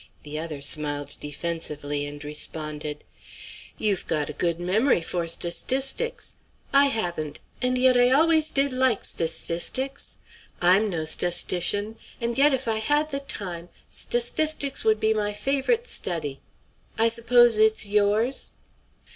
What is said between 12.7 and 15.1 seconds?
had the time sta stistics would